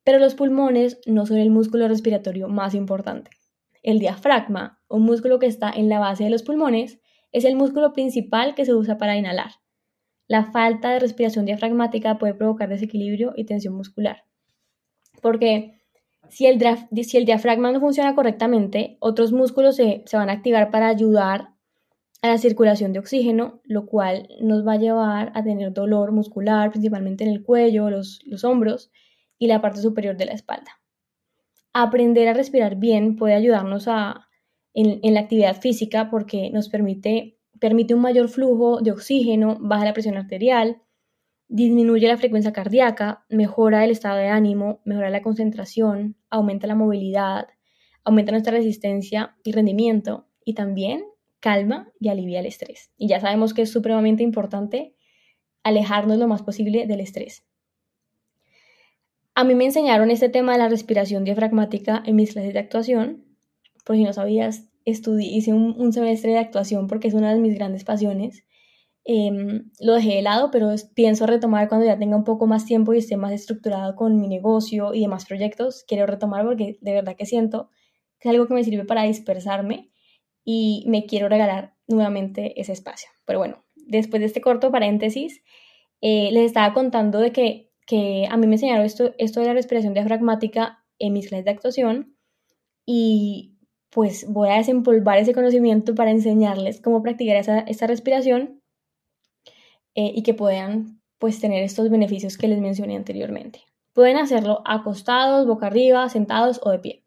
Pero 0.06 0.20
los 0.20 0.36
pulmones 0.36 1.00
no 1.06 1.26
son 1.26 1.38
el 1.38 1.50
músculo 1.50 1.88
respiratorio 1.88 2.48
más 2.48 2.74
importante. 2.74 3.32
El 3.84 4.00
diafragma, 4.00 4.82
un 4.88 5.04
músculo 5.04 5.40
que 5.40 5.46
está 5.46 5.70
en 5.70 5.90
la 5.90 6.00
base 6.00 6.24
de 6.24 6.30
los 6.30 6.42
pulmones, 6.42 7.00
es 7.34 7.44
el 7.44 7.56
músculo 7.56 7.92
principal 7.92 8.56
que 8.56 8.64
se 8.64 8.74
usa 8.74 8.98
para 8.98 9.18
inhalar. 9.18 9.52
La 10.28 10.46
falta 10.46 10.92
de 10.92 11.00
respiración 11.00 11.46
diafragmática 11.46 12.18
puede 12.18 12.34
provocar 12.34 12.70
desequilibrio 12.70 13.34
y 13.36 13.44
tensión 13.44 13.76
muscular. 13.76 14.24
Porque 15.22 15.82
si 16.30 16.46
el, 16.46 16.58
diafragma 17.26 17.72
no 17.72 17.82
funciona 17.82 18.16
correctamente, 18.16 18.98
otros 19.02 19.34
músculos 19.34 19.76
se, 19.76 20.04
van 20.14 20.30
a 20.30 20.34
activar 20.34 20.72
para 20.72 20.88
ayudar 20.88 21.50
a 22.22 22.30
la 22.30 22.38
circulación 22.38 22.94
de 22.94 23.00
oxígeno, 23.00 23.62
lo 23.66 23.86
cual 23.86 24.30
nos 24.40 24.66
va 24.66 24.74
a 24.74 24.78
llevar 24.78 25.34
a 25.36 25.44
tener 25.44 25.74
dolor 25.74 26.14
muscular, 26.14 26.72
principalmente 26.72 27.26
en 27.26 27.32
el 27.32 27.44
cuello, 27.44 27.90
los 27.90 28.44
hombros, 28.46 28.92
y 29.38 29.48
la 29.48 29.60
parte 29.60 29.82
superior 29.82 30.16
de 30.16 30.26
la 30.26 30.32
espalda. 30.32 30.83
Aprender 31.74 32.28
a 32.28 32.34
respirar 32.34 32.76
bien 32.76 33.16
puede 33.16 33.34
ayudarnos 33.34 33.88
a, 33.88 34.28
en, 34.74 35.14
la 35.14 35.22
actividad 35.22 35.60
física 35.60 36.10
porque 36.10 36.50
nos 36.52 36.70
permite, 36.70 37.40
permite 37.60 37.94
un 37.94 38.02
mayor 38.02 38.30
flujo 38.30 38.82
de 38.82 38.92
oxígeno, 38.92 39.58
baja 39.60 39.86
la 39.86 39.94
presión 39.94 40.18
arterial, 40.18 40.82
disminuye 41.48 42.08
la 42.08 42.18
frecuencia 42.18 42.54
cardíaca, 42.54 43.26
mejora 43.30 43.84
el 43.84 43.92
estado 43.92 44.18
de 44.18 44.28
ánimo, 44.28 44.82
mejora 44.86 45.10
la 45.10 45.22
concentración, 45.22 46.16
aumenta 46.30 46.68
la 46.68 46.76
movilidad, 46.76 47.48
aumenta 48.04 48.32
nuestra 48.32 48.54
resistencia 48.54 49.36
y 49.44 49.52
rendimiento 49.52 50.28
y 50.44 50.54
también 50.54 51.06
calma 51.40 51.92
y 52.00 52.10
alivia 52.10 52.40
el 52.40 52.46
estrés. 52.46 52.92
Y 52.98 53.08
ya 53.08 53.20
sabemos 53.20 53.54
que 53.54 53.64
es 53.64 53.72
supremamente 53.72 54.24
importante 54.24 54.96
alejarnos 55.64 56.18
lo 56.18 56.28
más 56.28 56.42
posible 56.42 56.88
del 56.88 57.00
estrés. 57.02 57.46
A 59.36 59.44
mí 59.44 59.56
me 59.56 59.66
enseñaron 59.66 60.12
este 60.12 60.30
tema 60.30 60.54
de 60.54 60.60
la 60.60 60.70
respiración 60.70 61.24
diafragmática 61.24 62.04
en 62.06 62.16
mis 62.16 62.34
clases 62.34 62.54
de 62.54 62.60
actuación. 62.60 63.26
Por 63.84 63.96
si 63.96 64.04
no 64.04 64.14
sabías, 64.14 64.70
estudié, 64.86 65.28
hice 65.28 65.54
un, 65.54 65.92
semestre 65.92 66.32
de 66.32 66.38
actuación 66.38 66.88
porque 66.88 67.08
es 67.08 67.16
una 67.16 67.34
de 67.34 67.40
mis 67.40 67.56
grandes 67.56 67.84
pasiones. 67.84 68.44
Em, 69.06 69.72
lo 69.80 69.94
dejé 69.96 70.16
de 70.16 70.22
lado, 70.22 70.50
pero 70.52 70.70
pienso 70.94 71.26
retomar 71.26 71.68
cuando 71.68 71.86
ya 71.86 71.98
tenga 71.98 72.16
un 72.16 72.24
poco 72.24 72.48
más 72.48 72.66
tiempo 72.66 72.94
y 72.94 73.00
esté 73.00 73.18
más 73.18 73.34
estructurado 73.34 73.96
con 73.96 74.20
mi 74.20 74.28
negocio 74.28 74.94
y 74.94 75.02
demás 75.02 75.26
proyectos. 75.26 75.84
Quiero 75.88 76.06
retomar 76.06 76.46
porque 76.46 76.78
de 76.80 76.94
verdad 76.94 77.16
que 77.18 77.26
siento 77.26 77.70
que 78.20 78.30
es 78.30 78.34
algo 78.34 78.48
que 78.48 78.54
me 78.54 78.64
sirve 78.64 78.86
para 78.86 79.04
dispersarme 79.04 79.92
y 80.46 80.86
me 80.88 81.06
quiero 81.06 81.28
regalar 81.28 81.76
nuevamente 81.88 82.60
ese 82.62 82.72
espacio. 82.72 83.10
Pero 83.26 83.40
bueno, 83.40 83.66
después 83.76 84.20
de 84.20 84.28
este 84.28 84.42
corto 84.42 84.72
paréntesis, 84.72 85.42
eh, 86.02 86.30
les 86.32 86.46
estaba 86.46 86.74
contando 86.74 87.20
de 87.20 87.32
que, 87.32 87.73
que, 87.86 88.28
a 88.30 88.38
mí 88.38 88.48
me 88.48 88.56
enseñaron 88.56 88.86
esto, 88.86 89.14
esto 89.18 89.40
de 89.40 89.48
la 89.48 89.54
respiración 89.54 89.94
diafragmática 89.94 90.84
en 91.00 91.14
mis 91.14 91.28
clases 91.28 91.46
de 91.46 91.52
actuación 91.52 92.16
y 92.86 93.58
pues 93.90 94.26
voy 94.28 94.50
a 94.50 94.58
desempolvar 94.58 95.20
ese 95.20 95.34
conocimiento 95.34 95.94
para 95.96 96.12
enseñarles 96.12 96.82
cómo 96.82 97.04
practicar 97.04 97.36
esa, 97.36 97.60
esa 97.60 97.88
respiración 97.88 98.62
eh, 99.96 100.12
y 100.16 100.24
que 100.24 100.34
puedan 100.34 101.00
pues 101.20 101.40
tener 101.40 101.64
estos 101.64 101.90
beneficios 101.90 102.38
que 102.38 102.48
les 102.48 102.60
mencioné 102.60 102.96
anteriormente. 102.96 103.62
Pueden 103.94 104.18
hacerlo 104.18 104.62
acostados, 104.66 105.46
boca 105.46 105.68
arriba, 105.68 106.10
sentados 106.10 106.60
o 106.64 106.72
de 106.72 106.80
pie. 106.80 107.04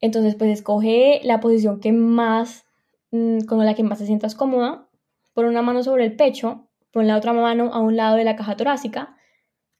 Entonces, 0.00 0.34
pues 0.34 0.50
escoge 0.50 1.20
la 1.24 1.40
posición 1.40 1.80
que 1.80 1.92
más, 1.92 2.64
mm, 3.10 3.40
con 3.40 3.64
la 3.64 3.74
que 3.74 3.82
más 3.82 3.98
te 3.98 4.06
sientas 4.06 4.34
cómoda. 4.34 4.88
Pon 5.34 5.46
una 5.46 5.62
mano 5.62 5.82
sobre 5.82 6.04
el 6.04 6.16
pecho, 6.16 6.68
pon 6.92 7.06
la 7.06 7.16
otra 7.16 7.32
mano 7.32 7.72
a 7.72 7.80
un 7.80 7.96
lado 7.96 8.16
de 8.16 8.24
la 8.24 8.36
caja 8.36 8.56
torácica. 8.56 9.16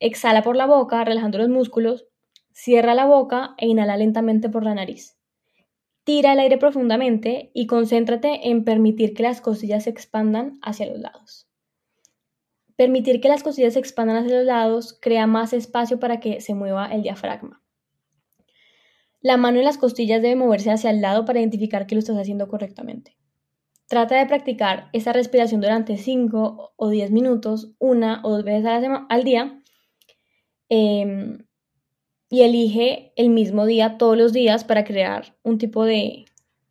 Exhala 0.00 0.42
por 0.42 0.56
la 0.56 0.66
boca, 0.66 1.04
relajando 1.04 1.38
los 1.38 1.48
músculos. 1.48 2.06
Cierra 2.52 2.94
la 2.94 3.06
boca 3.06 3.54
e 3.58 3.68
inhala 3.68 3.96
lentamente 3.96 4.48
por 4.48 4.64
la 4.64 4.74
nariz. 4.74 5.16
Tira 6.04 6.32
el 6.32 6.40
aire 6.40 6.58
profundamente 6.58 7.50
y 7.54 7.66
concéntrate 7.66 8.48
en 8.48 8.64
permitir 8.64 9.14
que 9.14 9.22
las 9.22 9.40
costillas 9.40 9.84
se 9.84 9.90
expandan 9.90 10.58
hacia 10.62 10.86
los 10.86 10.98
lados. 10.98 11.46
Permitir 12.74 13.20
que 13.20 13.28
las 13.28 13.42
costillas 13.42 13.74
se 13.74 13.78
expandan 13.78 14.16
hacia 14.16 14.38
los 14.38 14.46
lados 14.46 14.98
crea 15.00 15.26
más 15.26 15.52
espacio 15.52 16.00
para 16.00 16.18
que 16.18 16.40
se 16.40 16.54
mueva 16.54 16.86
el 16.86 17.02
diafragma. 17.02 17.62
La 19.20 19.36
mano 19.36 19.58
en 19.58 19.66
las 19.66 19.76
costillas 19.76 20.22
debe 20.22 20.36
moverse 20.36 20.70
hacia 20.70 20.88
el 20.88 21.02
lado 21.02 21.26
para 21.26 21.40
identificar 21.40 21.86
que 21.86 21.94
lo 21.94 21.98
estás 21.98 22.16
haciendo 22.16 22.48
correctamente. 22.48 23.18
Trata 23.86 24.16
de 24.16 24.24
practicar 24.24 24.88
esta 24.94 25.12
respiración 25.12 25.60
durante 25.60 25.98
5 25.98 26.72
o 26.74 26.88
10 26.88 27.10
minutos, 27.10 27.74
una 27.78 28.22
o 28.24 28.30
dos 28.30 28.44
veces 28.44 28.64
al 29.08 29.24
día. 29.24 29.59
Em, 30.70 31.44
y 32.30 32.42
elige 32.42 33.12
el 33.16 33.30
mismo 33.30 33.66
día 33.66 33.98
todos 33.98 34.16
los 34.16 34.32
días 34.32 34.62
para 34.62 34.84
crear 34.84 35.36
un 35.42 35.58
tipo 35.58 35.84
de, 35.84 36.26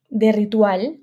de 0.10 0.32
ritual 0.32 1.02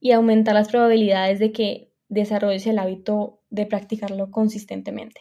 y 0.00 0.12
aumentar 0.12 0.54
las 0.54 0.68
probabilidades 0.68 1.38
de 1.38 1.52
que 1.52 1.92
desarrolles 2.08 2.66
el 2.66 2.78
hábito 2.78 3.42
de 3.50 3.66
practicarlo 3.66 4.30
consistentemente. 4.30 5.20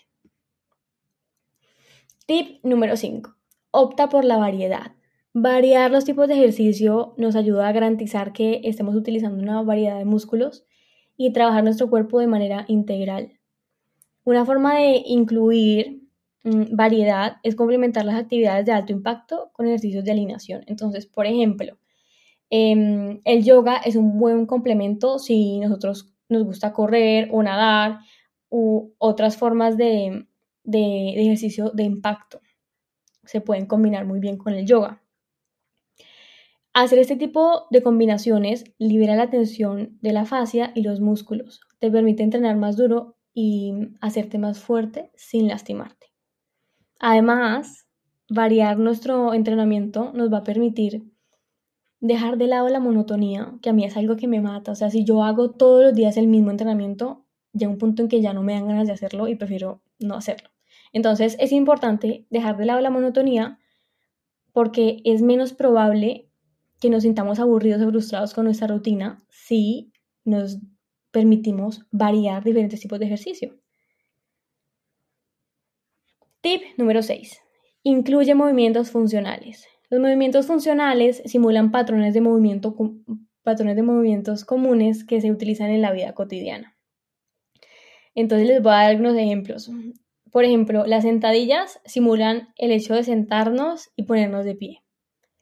Tip 2.25 2.63
número 2.63 2.95
5. 2.95 3.35
Opta 3.71 4.07
por 4.07 4.23
la 4.23 4.37
variedad. 4.37 4.93
Variar 5.33 5.91
los 5.91 6.05
tipos 6.05 6.27
de 6.29 6.35
ejercicio 6.35 7.15
nos 7.17 7.35
ayuda 7.35 7.67
a 7.67 7.71
garantizar 7.73 8.31
que 8.31 8.61
estemos 8.63 8.95
utilizando 8.95 9.43
una 9.43 9.61
variedad 9.61 9.97
de 9.97 10.05
músculos 10.05 10.65
y 11.17 11.33
trabajar 11.33 11.65
nuestro 11.65 11.89
cuerpo 11.89 12.19
de 12.19 12.27
manera 12.27 12.63
integral. 12.69 13.39
Una 14.23 14.45
forma 14.45 14.75
de 14.75 15.03
incluir 15.05 15.98
variedad 16.43 17.37
es 17.43 17.55
complementar 17.55 18.05
las 18.05 18.15
actividades 18.15 18.65
de 18.65 18.71
alto 18.71 18.93
impacto 18.93 19.51
con 19.53 19.67
ejercicios 19.67 20.03
de 20.05 20.11
alineación. 20.11 20.63
Entonces, 20.67 21.05
por 21.05 21.25
ejemplo, 21.25 21.77
em, 22.49 23.21
el 23.25 23.43
yoga 23.43 23.77
es 23.77 23.95
un 23.95 24.17
buen 24.19 24.45
complemento 24.45 25.19
si 25.19 25.59
nosotros 25.59 26.13
nos 26.29 26.43
gusta 26.43 26.73
correr 26.73 27.29
o 27.31 27.43
nadar 27.43 27.99
u 28.49 28.93
otras 28.97 29.37
formas 29.37 29.77
de 29.77 30.25
ejercicio 30.65 31.71
de 31.71 31.83
impacto. 31.83 32.41
Se 33.25 33.41
pueden 33.41 33.65
combinar 33.67 34.05
muy 34.05 34.19
bien 34.19 34.37
con 34.37 34.53
el 34.53 34.65
yoga. 34.65 35.03
Hacer 36.73 36.99
este 36.99 37.15
tipo 37.15 37.67
de 37.71 37.81
combinaciones 37.81 38.63
libera 38.77 39.15
la 39.15 39.29
tensión 39.29 39.97
de 40.01 40.13
la 40.13 40.25
fascia 40.25 40.71
y 40.75 40.83
los 40.83 41.01
músculos, 41.01 41.61
te 41.79 41.89
permite 41.89 42.23
entrenar 42.23 42.57
más 42.57 42.77
duro 42.77 43.17
y 43.33 43.73
hacerte 44.01 44.37
más 44.37 44.59
fuerte 44.59 45.11
sin 45.15 45.47
lastimarte. 45.47 46.08
Además, 46.99 47.87
variar 48.29 48.77
nuestro 48.77 49.33
entrenamiento 49.33 50.11
nos 50.13 50.31
va 50.31 50.39
a 50.39 50.43
permitir 50.43 51.03
dejar 52.01 52.37
de 52.37 52.47
lado 52.47 52.69
la 52.69 52.79
monotonía, 52.79 53.53
que 53.61 53.69
a 53.69 53.73
mí 53.73 53.85
es 53.85 53.97
algo 53.97 54.15
que 54.15 54.27
me 54.27 54.41
mata. 54.41 54.71
O 54.71 54.75
sea, 54.75 54.89
si 54.89 55.03
yo 55.03 55.23
hago 55.23 55.51
todos 55.51 55.83
los 55.83 55.95
días 55.95 56.17
el 56.17 56.27
mismo 56.27 56.51
entrenamiento, 56.51 57.25
llega 57.53 57.71
un 57.71 57.77
punto 57.77 58.01
en 58.01 58.09
que 58.09 58.21
ya 58.21 58.33
no 58.33 58.43
me 58.43 58.53
dan 58.53 58.67
ganas 58.67 58.87
de 58.87 58.93
hacerlo 58.93 59.27
y 59.27 59.35
prefiero 59.35 59.81
no 59.99 60.15
hacerlo. 60.15 60.49
Entonces, 60.93 61.35
es 61.39 61.51
importante 61.51 62.25
dejar 62.29 62.57
de 62.57 62.65
lado 62.65 62.81
la 62.81 62.89
monotonía 62.89 63.59
porque 64.53 65.01
es 65.05 65.21
menos 65.21 65.53
probable 65.53 66.29
que 66.79 66.89
nos 66.89 67.03
sintamos 67.03 67.39
aburridos 67.39 67.81
o 67.81 67.89
frustrados 67.89 68.33
con 68.33 68.45
nuestra 68.45 68.67
rutina 68.67 69.23
si 69.29 69.91
nos 70.23 70.59
permitimos 71.11 71.85
variar 71.91 72.43
diferentes 72.43 72.79
tipos 72.79 72.99
de 72.99 73.05
ejercicio. 73.05 73.55
Tip 76.41 76.61
número 76.77 77.01
6. 77.01 77.41
Incluye 77.83 78.33
movimientos 78.33 78.91
funcionales. 78.91 79.67
Los 79.89 79.99
movimientos 79.99 80.47
funcionales 80.47 81.21
simulan 81.25 81.69
patrones 81.69 82.13
de, 82.13 82.21
movimiento, 82.21 82.77
patrones 83.43 83.75
de 83.75 83.83
movimientos 83.83 84.45
comunes 84.45 85.03
que 85.03 85.19
se 85.19 85.31
utilizan 85.31 85.69
en 85.69 85.81
la 85.81 85.91
vida 85.91 86.13
cotidiana. 86.13 86.77
Entonces 88.15 88.47
les 88.47 88.63
voy 88.63 88.71
a 88.71 88.75
dar 88.75 88.85
algunos 88.91 89.17
ejemplos. 89.17 89.69
Por 90.31 90.45
ejemplo, 90.45 90.85
las 90.85 91.03
sentadillas 91.03 91.81
simulan 91.83 92.53
el 92.55 92.71
hecho 92.71 92.93
de 92.93 93.03
sentarnos 93.03 93.89
y 93.97 94.03
ponernos 94.03 94.45
de 94.45 94.55
pie. 94.55 94.83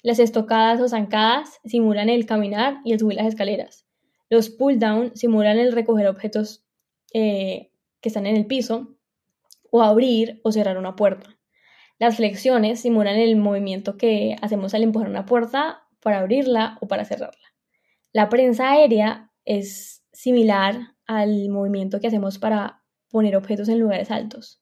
Las 0.02 0.18
estocadas 0.18 0.82
o 0.82 0.90
zancadas 0.90 1.60
simulan 1.64 2.10
el 2.10 2.26
caminar 2.26 2.78
y 2.84 2.94
el 2.94 3.00
subir 3.00 3.18
las 3.18 3.28
escaleras. 3.28 3.86
Los 4.32 4.50
pull 4.50 4.80
down 4.80 5.16
simulan 5.16 5.60
el 5.60 5.74
recoger 5.74 6.08
objetos 6.08 6.66
eh, 7.14 7.70
que 8.02 8.10
están 8.10 8.26
en 8.26 8.36
el 8.36 8.48
piso 8.48 8.97
o 9.72 9.82
abrir 9.82 10.42
o 10.44 10.52
cerrar 10.52 10.78
una 10.78 10.96
puerta. 10.96 11.40
Las 12.00 12.18
flexiones 12.18 12.80
simulan 12.82 13.18
el 13.18 13.36
movimiento 13.36 13.98
que 13.98 14.36
hacemos 14.42 14.74
al 14.74 14.84
empujar 14.84 15.10
una 15.10 15.26
puerta 15.26 15.88
para 16.02 16.20
abrirla 16.20 16.78
o 16.82 16.88
para 16.88 17.06
cerrarla. 17.06 17.48
La 18.14 18.30
prensa 18.30 18.72
aérea 18.72 19.32
es 19.46 20.06
similar 20.14 20.96
al 21.06 21.50
movimiento 21.50 22.00
que 22.00 22.08
hacemos 22.08 22.38
para 22.38 22.84
poner 23.10 23.36
objetos 23.36 23.70
en 23.70 23.80
lugares 23.80 24.12
altos. 24.12 24.62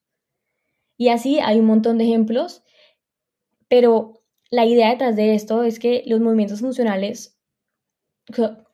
Y 0.98 1.10
así 1.10 1.40
hay 1.40 1.60
un 1.60 1.66
montón 1.66 1.98
de 1.98 2.06
ejemplos, 2.06 2.64
pero 3.68 4.24
la 4.50 4.66
idea 4.66 4.92
detrás 4.92 5.16
de 5.16 5.36
esto 5.36 5.64
es 5.64 5.80
que 5.80 6.04
los 6.06 6.22
movimientos 6.22 6.62
funcionales, 6.62 7.40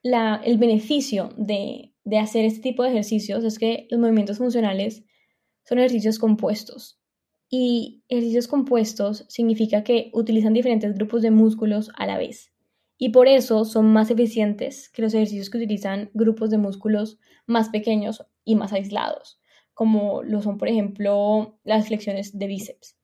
el 0.03 0.57
beneficio 0.57 1.29
de, 1.37 1.93
hacer 2.19 2.45
este 2.45 2.61
tipo 2.61 2.83
de 2.83 2.89
ejercicios 2.89 3.43
es 3.43 3.57
que 3.57 3.87
los 3.89 3.99
movimientos 3.99 4.37
funcionales 4.37 5.05
son 5.63 5.79
ejercicios 5.79 6.19
compuestos. 6.19 6.99
Y 7.49 8.03
ejercicios 8.07 8.47
compuestos 8.47 9.25
significa 9.27 9.83
que 9.83 10.09
utilizan 10.13 10.53
diferentes 10.53 10.93
grupos 10.93 11.21
de 11.21 11.31
músculos 11.31 11.91
a 11.95 12.05
la 12.05 12.17
vez. 12.17 12.51
Y 12.97 13.09
por 13.09 13.27
eso 13.27 13.65
son 13.65 13.91
más 13.91 14.11
eficientes 14.11 14.89
que 14.89 15.01
los 15.01 15.13
ejercicios 15.13 15.49
que 15.49 15.57
utilizan 15.57 16.11
grupos 16.13 16.49
de 16.49 16.57
músculos 16.57 17.19
más 17.45 17.69
pequeños 17.69 18.25
y 18.45 18.55
más 18.55 18.73
aislados, 18.73 19.41
como 19.73 20.23
lo 20.23 20.41
son, 20.41 20.57
por 20.57 20.67
ejemplo, 20.67 21.59
las 21.63 21.87
flexiones 21.87 22.37
de 22.37 22.47
bíceps. 22.47 22.97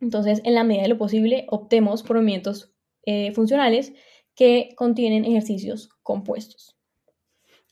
Entonces, 0.00 0.40
en 0.44 0.54
la 0.54 0.64
medida 0.64 0.84
de 0.84 0.88
lo 0.90 0.98
posible, 0.98 1.46
optemos 1.50 2.02
por 2.02 2.16
movimientos 2.16 2.72
eh, 3.04 3.32
funcionales 3.32 3.92
que 4.34 4.70
contienen 4.76 5.24
ejercicios 5.24 5.90
compuestos. 6.02 6.76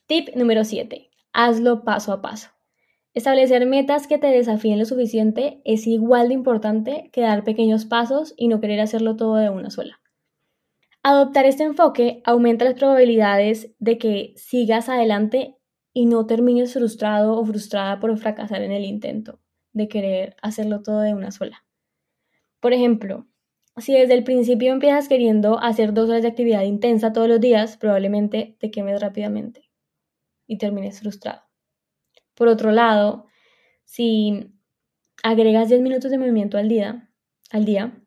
Tip 0.07 0.35
número 0.35 0.65
7. 0.65 1.09
Hazlo 1.33 1.85
paso 1.85 2.13
a 2.13 2.21
paso. 2.21 2.58
Establecer 3.19 3.67
metas 3.67 4.07
que 4.07 4.17
te 4.17 4.29
desafíen 4.29 4.79
lo 4.79 4.85
suficiente 4.85 5.61
es 5.65 5.89
igual 5.89 6.29
de 6.29 6.35
importante 6.35 7.11
que 7.13 7.23
dar 7.23 7.43
pequeños 7.43 7.85
pasos 7.85 8.33
y 8.37 8.47
no 8.47 8.61
querer 8.61 8.79
hacerlo 8.79 9.17
todo 9.17 9.35
de 9.35 9.51
una 9.51 9.71
sola. 9.71 10.01
Adoptar 11.03 11.45
este 11.45 11.65
enfoque 11.65 12.23
aumenta 12.25 12.65
las 12.65 12.75
probabilidades 12.75 13.75
de 13.81 13.99
que 13.99 14.35
sigas 14.37 14.89
adelante 14.89 15.57
y 15.93 16.07
no 16.07 16.27
termines 16.27 16.75
frustrado 16.75 17.37
o 17.37 17.45
frustrada 17.45 17.99
por 17.99 18.17
fracasar 18.19 18.63
en 18.63 18.71
el 18.71 18.85
intento 18.85 19.41
de 19.73 19.89
querer 19.89 20.37
hacerlo 20.41 20.83
todo 20.85 21.01
de 21.01 21.13
una 21.13 21.33
sola. 21.33 21.65
Por 22.61 22.73
ejemplo, 22.73 23.27
si 23.79 23.95
desde 23.95 24.15
el 24.15 24.23
principio 24.23 24.73
empiezas 24.73 25.09
queriendo 25.09 25.59
hacer 25.59 25.93
dos 25.93 26.09
horas 26.09 26.23
de 26.23 26.29
actividad 26.29 26.63
intensa 26.63 27.13
todos 27.13 27.27
los 27.27 27.41
días, 27.41 27.79
probablemente 27.79 28.57
te 28.61 28.71
quemes 28.71 29.01
rápidamente 29.01 29.69
y 30.47 30.59
termines 30.59 31.01
frustrado. 31.01 31.48
Por 32.39 32.47
otro 32.47 32.71
lado, 32.71 33.27
si 33.85 34.55
agregas 35.25 35.69
10 35.69 35.81
minutos 35.81 36.13
de 36.13 36.19
movimiento 36.19 36.57
al 36.57 36.69
día, 36.69 37.11
al 37.51 37.65
día, 37.65 38.01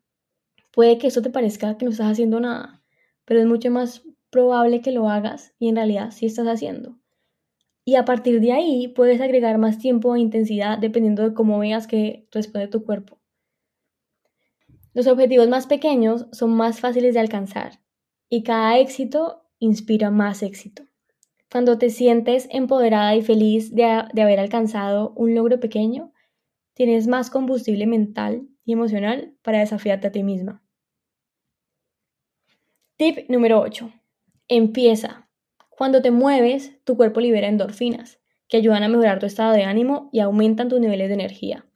puede 0.72 0.96
que 0.96 1.08
eso 1.08 1.20
te 1.20 1.28
parezca 1.28 1.76
que 1.76 1.84
no 1.84 1.90
estás 1.90 2.10
haciendo 2.10 2.40
nada, 2.40 2.82
pero 3.26 3.40
es 3.40 3.46
mucho 3.46 3.70
más 3.70 4.02
probable 4.30 4.80
que 4.80 4.90
lo 4.90 5.10
hagas 5.10 5.52
y 5.58 5.68
en 5.68 5.76
realidad 5.76 6.12
sí 6.12 6.24
estás 6.24 6.46
haciendo. 6.46 6.98
Y 7.84 7.96
a 7.96 8.06
partir 8.06 8.40
de 8.40 8.52
ahí 8.52 8.88
puedes 8.88 9.20
agregar 9.20 9.58
más 9.58 9.76
tiempo 9.76 10.16
e 10.16 10.20
intensidad 10.20 10.78
dependiendo 10.78 11.24
de 11.24 11.34
cómo 11.34 11.58
veas 11.58 11.86
que 11.86 12.26
responde 12.32 12.68
tu 12.68 12.86
cuerpo. 12.86 13.20
Los 14.94 15.08
objetivos 15.08 15.48
más 15.48 15.66
pequeños 15.66 16.26
son 16.32 16.54
más 16.54 16.80
fáciles 16.80 17.12
de 17.12 17.20
alcanzar 17.20 17.80
y 18.30 18.44
cada 18.44 18.78
éxito 18.78 19.42
inspira 19.58 20.10
más 20.10 20.42
éxito. 20.42 20.84
Cuando 21.52 21.76
te 21.76 21.90
sientes 21.90 22.48
empoderada 22.50 23.14
y 23.14 23.20
feliz 23.20 23.74
de, 23.74 23.84
haber 23.84 24.40
alcanzado 24.40 25.12
un 25.16 25.34
logro 25.34 25.60
pequeño, 25.60 26.10
tienes 26.72 27.08
más 27.08 27.28
combustible 27.28 27.86
mental 27.86 28.48
y 28.64 28.72
emocional 28.72 29.34
para 29.42 29.58
desafiarte 29.58 30.06
a 30.06 30.12
ti 30.12 30.22
misma. 30.22 30.62
Tip 32.96 33.28
número 33.28 33.60
8. 33.60 33.92
Empieza. 34.48 35.28
Cuando 35.68 36.00
te 36.00 36.10
mueves, 36.10 36.82
tu 36.84 36.96
cuerpo 36.96 37.20
libera 37.20 37.48
endorfinas, 37.48 38.18
que 38.48 38.56
ayudan 38.56 38.82
a 38.82 38.88
mejorar 38.88 39.18
tu 39.18 39.26
estado 39.26 39.52
de 39.52 39.64
ánimo 39.64 40.08
y 40.10 40.20
aumentan 40.20 40.70
tus 40.70 40.80
niveles 40.80 41.08
de 41.08 41.14
energía. 41.14 41.66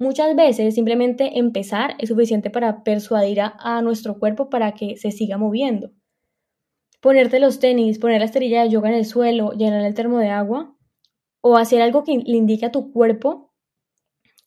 Muchas 0.00 0.34
veces 0.34 0.74
simplemente 0.74 1.38
empezar 1.38 1.94
es 2.00 2.08
suficiente 2.08 2.50
para 2.50 2.82
persuadir 2.82 3.38
a, 3.40 3.82
nuestro 3.82 4.18
cuerpo 4.18 4.50
para 4.50 4.72
que 4.72 4.96
se 4.96 5.12
siga 5.12 5.38
moviendo. 5.38 5.92
Ponerte 7.02 7.40
los 7.40 7.58
tenis, 7.58 7.98
poner 7.98 8.20
la 8.20 8.26
esterilla 8.26 8.62
de 8.62 8.70
yoga 8.70 8.88
en 8.88 8.94
el 8.94 9.04
suelo, 9.04 9.50
llenar 9.54 9.84
el 9.84 9.92
termo 9.92 10.18
de 10.18 10.30
agua 10.30 10.76
o 11.40 11.56
hacer 11.56 11.82
algo 11.82 12.04
que 12.04 12.16
le 12.16 12.36
indique 12.36 12.64
a 12.64 12.70
tu 12.70 12.92
cuerpo 12.92 13.52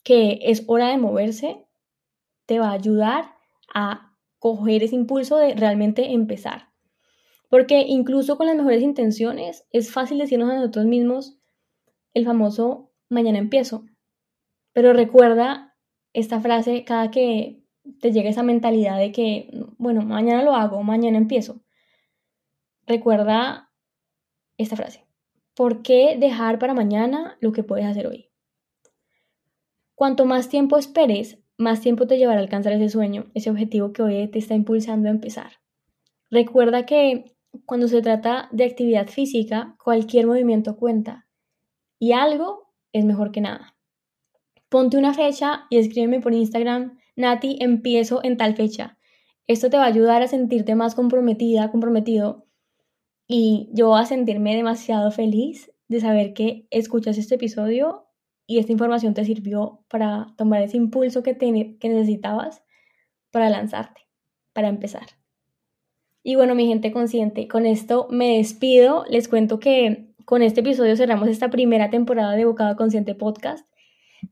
que 0.02 0.38
es 0.40 0.64
hora 0.66 0.88
de 0.88 0.96
moverse, 0.96 1.66
te 2.46 2.58
va 2.58 2.70
a 2.70 2.72
ayudar 2.72 3.34
a 3.74 4.16
coger 4.38 4.82
ese 4.82 4.94
impulso 4.94 5.36
de 5.36 5.54
realmente 5.54 6.12
empezar. 6.12 6.70
Porque 7.50 7.82
incluso 7.82 8.38
con 8.38 8.46
las 8.46 8.56
mejores 8.56 8.82
intenciones 8.82 9.66
es 9.70 9.92
fácil 9.92 10.16
decirnos 10.16 10.50
a 10.50 10.54
nosotros 10.54 10.86
mismos 10.86 11.38
el 12.14 12.24
famoso 12.24 12.90
mañana 13.10 13.38
empiezo, 13.38 13.84
pero 14.72 14.94
recuerda 14.94 15.76
esta 16.14 16.40
frase 16.40 16.84
cada 16.84 17.10
que 17.10 17.62
te 18.00 18.12
llegue 18.12 18.30
esa 18.30 18.42
mentalidad 18.42 18.98
de 18.98 19.12
que, 19.12 19.50
bueno, 19.76 20.00
mañana 20.00 20.42
lo 20.42 20.54
hago, 20.54 20.82
mañana 20.82 21.18
empiezo. 21.18 21.65
Recuerda 22.86 23.72
esta 24.58 24.76
frase. 24.76 25.06
¿Por 25.54 25.82
qué 25.82 26.16
dejar 26.18 26.58
para 26.58 26.74
mañana 26.74 27.36
lo 27.40 27.52
que 27.52 27.64
puedes 27.64 27.86
hacer 27.86 28.06
hoy? 28.06 28.30
Cuanto 29.94 30.24
más 30.26 30.48
tiempo 30.48 30.76
esperes, 30.76 31.38
más 31.58 31.80
tiempo 31.80 32.06
te 32.06 32.18
llevará 32.18 32.38
a 32.38 32.42
alcanzar 32.42 32.74
ese 32.74 32.90
sueño, 32.90 33.30
ese 33.34 33.50
objetivo 33.50 33.92
que 33.92 34.02
hoy 34.02 34.28
te 34.28 34.38
está 34.38 34.54
impulsando 34.54 35.08
a 35.08 35.12
empezar. 35.12 35.52
Recuerda 36.30 36.86
que 36.86 37.36
cuando 37.64 37.88
se 37.88 38.02
trata 38.02 38.48
de 38.52 38.64
actividad 38.64 39.08
física, 39.08 39.76
cualquier 39.82 40.26
movimiento 40.26 40.76
cuenta 40.76 41.26
y 41.98 42.12
algo 42.12 42.72
es 42.92 43.04
mejor 43.04 43.32
que 43.32 43.40
nada. 43.40 43.76
Ponte 44.68 44.98
una 44.98 45.14
fecha 45.14 45.66
y 45.70 45.78
escríbeme 45.78 46.20
por 46.20 46.34
Instagram, 46.34 46.98
Nati, 47.16 47.56
empiezo 47.60 48.20
en 48.22 48.36
tal 48.36 48.54
fecha. 48.54 48.98
Esto 49.46 49.70
te 49.70 49.76
va 49.76 49.84
a 49.84 49.88
ayudar 49.88 50.22
a 50.22 50.28
sentirte 50.28 50.74
más 50.74 50.94
comprometida, 50.94 51.70
comprometido 51.70 52.46
y 53.26 53.68
yo 53.72 53.96
a 53.96 54.06
sentirme 54.06 54.56
demasiado 54.56 55.10
feliz 55.10 55.72
de 55.88 56.00
saber 56.00 56.34
que 56.34 56.66
escuchas 56.70 57.18
este 57.18 57.36
episodio 57.36 58.06
y 58.46 58.58
esta 58.58 58.72
información 58.72 59.14
te 59.14 59.24
sirvió 59.24 59.84
para 59.88 60.34
tomar 60.36 60.62
ese 60.62 60.76
impulso 60.76 61.22
que, 61.22 61.36
que 61.36 61.88
necesitabas 61.88 62.62
para 63.30 63.50
lanzarte, 63.50 64.02
para 64.52 64.68
empezar. 64.68 65.06
Y 66.22 66.34
bueno, 66.34 66.54
mi 66.54 66.66
gente 66.66 66.90
consciente, 66.90 67.46
con 67.46 67.66
esto 67.66 68.08
me 68.10 68.38
despido. 68.38 69.04
Les 69.08 69.28
cuento 69.28 69.60
que 69.60 70.12
con 70.24 70.42
este 70.42 70.60
episodio 70.60 70.96
cerramos 70.96 71.28
esta 71.28 71.50
primera 71.50 71.90
temporada 71.90 72.34
de 72.34 72.44
Bocado 72.44 72.74
Consciente 72.74 73.14
Podcast. 73.14 73.64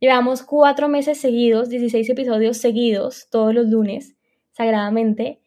Llevamos 0.00 0.42
cuatro 0.42 0.88
meses 0.88 1.18
seguidos, 1.18 1.68
16 1.68 2.10
episodios 2.10 2.56
seguidos, 2.56 3.28
todos 3.30 3.54
los 3.54 3.68
lunes, 3.68 4.16
sagradamente, 4.50 5.43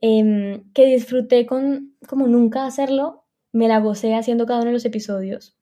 em, 0.00 0.70
que 0.72 0.86
disfruté 0.86 1.46
con 1.46 1.96
como 2.06 2.26
nunca 2.26 2.66
hacerlo, 2.66 3.24
me 3.52 3.68
la 3.68 3.80
gocé 3.80 4.14
haciendo 4.14 4.46
cada 4.46 4.60
uno 4.60 4.68
de 4.68 4.74
los 4.74 4.84
episodios. 4.84 5.56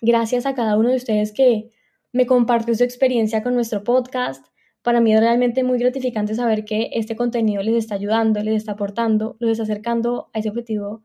Gracias 0.00 0.46
a 0.46 0.54
cada 0.54 0.76
uno 0.78 0.88
de 0.88 0.96
ustedes 0.96 1.32
que 1.32 1.70
me 2.12 2.26
compartió 2.26 2.74
su 2.74 2.84
experiencia 2.84 3.42
con 3.42 3.54
nuestro 3.54 3.84
podcast. 3.84 4.46
Para 4.82 5.00
mí 5.00 5.12
es 5.12 5.20
realmente 5.20 5.62
muy 5.62 5.78
gratificante 5.78 6.34
saber 6.34 6.64
que 6.64 6.90
este 6.92 7.16
contenido 7.16 7.62
les 7.62 7.74
está 7.74 7.96
ayudando, 7.96 8.42
les 8.42 8.56
está 8.56 8.72
aportando, 8.72 9.36
los 9.38 9.50
está 9.50 9.64
acercando 9.64 10.30
a 10.32 10.38
ese 10.38 10.48
objetivo 10.48 11.02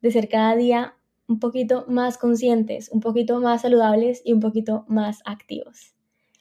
de 0.00 0.10
ser 0.12 0.28
cada 0.28 0.54
día 0.54 0.94
un 1.26 1.40
poquito 1.40 1.84
más 1.88 2.18
conscientes, 2.18 2.88
un 2.92 3.00
poquito 3.00 3.40
más 3.40 3.62
saludables 3.62 4.22
y 4.24 4.32
un 4.32 4.40
poquito 4.40 4.84
más 4.88 5.22
activos. 5.24 5.94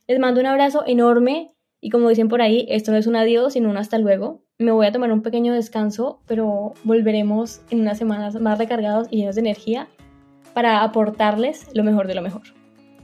Les 0.08 0.20
mando 0.20 0.40
un 0.40 0.46
abrazo 0.46 0.84
enorme 0.86 1.56
y 1.82 1.90
como 1.90 2.10
dicen 2.10 2.28
por 2.28 2.42
ahí, 2.42 2.68
esto 2.70 2.92
no 2.92 2.98
es 2.98 3.08
un 3.08 3.16
adiós, 3.16 3.54
sino 3.54 3.70
un 3.70 3.78
hasta 3.78 3.98
luego. 3.98 4.45
Me 4.58 4.72
voy 4.72 4.86
a 4.86 4.92
tomar 4.94 5.12
un 5.12 5.22
pequeño 5.22 5.54
descanso, 5.54 6.22
pero 6.28 6.76
volveremos 6.86 7.60
en 7.72 7.82
unas 7.82 7.98
semanas 7.98 8.40
más 8.40 8.58
recargados 8.58 9.10
y 9.12 9.18
llenos 9.18 9.36
de 9.36 9.42
energía 9.42 9.90
para 10.54 10.82
aportarles 10.82 11.68
lo 11.74 11.84
mejor 11.84 12.08
de 12.08 12.16
lo 12.16 12.22
mejor. 12.22 12.44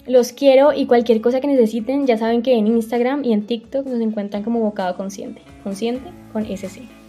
Los 0.07 0.31
quiero 0.31 0.71
y 0.71 0.85
cualquier 0.85 1.19
cosa 1.19 1.41
que 1.41 1.47
necesiten, 1.47 2.07
ya 2.07 2.17
saben 2.17 2.41
que 2.41 2.53
en 2.53 2.67
Instagram 2.67 3.25
y 3.25 3.33
en 3.33 3.45
TikTok 3.45 3.85
nos 3.85 3.99
encuentran 3.99 4.43
como 4.43 4.61
Bocado 4.61 4.95
Consciente. 4.95 5.41
Consciente 5.61 6.09
con 6.31 6.45
SC. 6.45 7.00